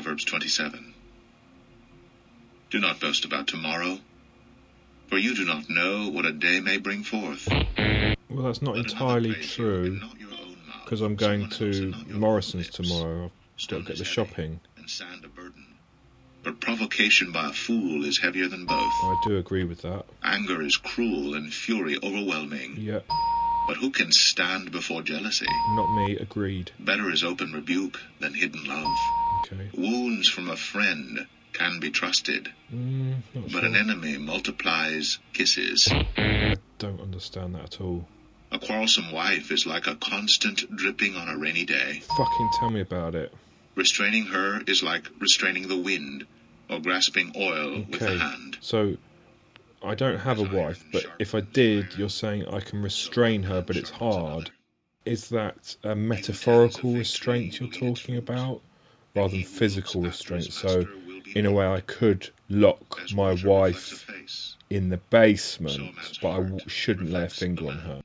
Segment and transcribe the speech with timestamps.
[0.00, 0.94] Proverbs 27.
[2.70, 3.98] Do not boast about tomorrow,
[5.08, 7.46] for you do not know what a day may bring forth.
[8.30, 11.66] Well, that's not Let entirely true and not your own mouth, because I'm going to
[11.66, 12.88] and not your own Morrison's lips.
[12.88, 13.30] tomorrow.
[13.60, 14.60] I've got to get the shopping.
[14.78, 15.66] And sand a burden.
[16.44, 18.78] But provocation by a fool is heavier than both.
[18.78, 20.06] I do agree with that.
[20.22, 22.76] Anger is cruel and fury overwhelming.
[22.78, 23.00] Yeah,
[23.70, 25.46] But who can stand before jealousy?
[25.76, 26.16] not me.
[26.16, 26.72] Agreed.
[26.80, 28.98] Better is open rebuke than hidden love.
[29.44, 29.70] Okay.
[29.74, 33.64] Wounds from a friend can be trusted, Mm, but sure.
[33.66, 35.86] an enemy multiplies kisses.
[36.16, 38.08] I don't understand that at all.
[38.50, 42.02] A quarrelsome wife is like a constant dripping on a rainy day.
[42.16, 43.32] Fucking tell me about it.
[43.76, 46.26] Restraining her is like restraining the wind
[46.68, 48.18] or grasping oil with the Okay.
[48.18, 48.58] hand.
[48.60, 48.96] So,
[49.82, 53.62] I don't have a wife, but if I did, you're saying I can restrain her,
[53.62, 54.50] but it's hard.
[55.06, 58.60] Is that a metaphorical restraint you're talking about,
[59.16, 60.52] rather than physical restraint?
[60.52, 60.86] So,
[61.34, 64.06] in a way, I could lock my wife
[64.68, 68.02] in the basement, but I shouldn't lay a finger on her.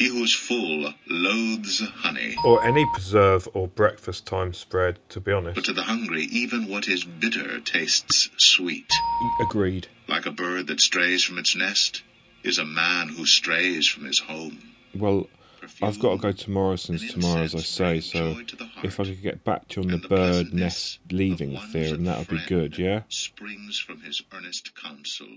[0.00, 5.30] He who is full loathes honey, Or any preserve or breakfast time spread, to be
[5.30, 5.56] honest.
[5.56, 8.90] but to the hungry even what is bitter tastes sweet.
[9.42, 9.88] Agreed.
[10.08, 12.02] Like a bird that strays from its nest
[12.42, 14.72] is a man who strays from his home.
[14.94, 15.28] Well,
[15.82, 18.64] I've got to go Perfume to Morrison's tomorrow, as I say, so joy to the
[18.64, 21.72] heart, if I could get back to you on the the bird nest leaving one's
[21.74, 23.02] theorem, that would be good, yeah?
[23.10, 25.28] springs from his earnest counsel.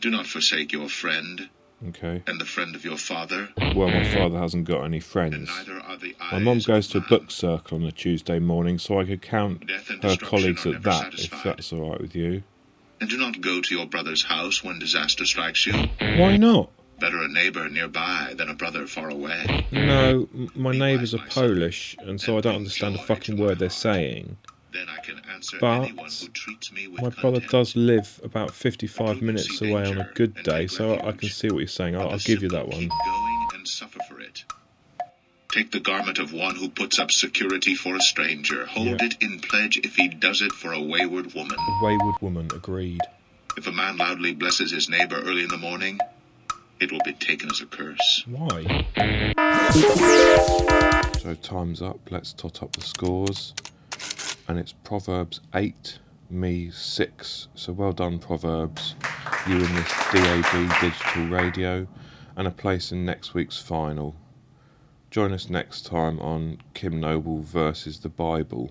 [0.00, 1.50] Do not forsake your friend
[1.88, 2.22] Okay.
[2.26, 5.48] and the friend of your father, Well, my father hasn't got any and friends.
[5.48, 9.00] neither are the My mum goes to a book circle on a Tuesday morning, so
[9.00, 9.68] I could count
[10.02, 12.42] her colleagues at that, if that's all right with you.
[13.00, 15.72] And do not go to your brother's house when disaster strikes you.
[15.98, 16.70] Why not?
[17.00, 19.66] Better a neighbor nearby than a brother far away.
[19.72, 24.36] No, my neighbours are Polish, and so I don't understand a fucking word they're saying.
[24.72, 28.52] Then I can answer But anyone who treats me with My brother does live about
[28.52, 31.94] 55 minutes away on a good day, so I can see what you're saying.
[31.94, 32.78] I'll, I'll give you that one.
[32.80, 34.44] Keep going and suffer for it.
[35.50, 38.64] Take the garment of one who puts up security for a stranger.
[38.64, 38.96] Hold Yeah.
[39.06, 41.58] it in pledge if he does it for a wayward woman.
[41.58, 43.02] A wayward woman, agreed.
[43.58, 45.98] If a man loudly blesses his neighbor early in the morning,
[46.80, 48.24] it will be taken as a curse.
[48.26, 48.86] Why?
[51.20, 51.98] So time's up.
[52.10, 53.52] Let's tot up the scores.
[54.48, 55.98] And it's Proverbs 8,
[56.30, 57.48] me 6.
[57.54, 58.94] So well done, Proverbs.
[59.48, 61.86] You in this DAB digital radio
[62.36, 64.16] and a place in next week's final.
[65.10, 68.70] Join us next time on Kim Noble versus the Bible.